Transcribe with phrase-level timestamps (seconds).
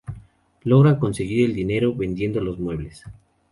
[0.63, 3.03] Logran conseguir el dinero vendiendo los muebles.